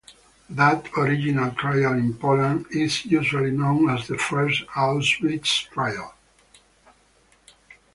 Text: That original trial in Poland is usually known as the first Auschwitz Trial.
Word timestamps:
That 0.49 0.87
original 0.97 1.51
trial 1.53 1.93
in 1.93 2.15
Poland 2.15 2.65
is 2.71 3.05
usually 3.05 3.51
known 3.51 3.87
as 3.87 4.07
the 4.07 4.17
first 4.17 4.65
Auschwitz 4.69 5.69
Trial. 5.69 6.15